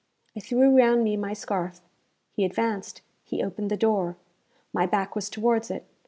[0.35, 1.79] I threw round me my scarf.
[2.31, 4.17] He advanced; he opened the door.
[4.73, 5.85] My back was towards it.